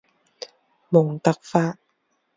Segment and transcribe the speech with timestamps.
[0.89, 1.77] 蒙特法。